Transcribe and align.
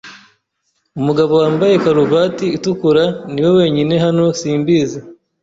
Umugabo 0.99 1.33
wambaye 1.41 1.73
karuvati 1.83 2.45
itukura 2.57 3.03
niwe 3.31 3.51
wenyine 3.59 3.95
hano 4.05 4.23
simbizi. 4.39 4.99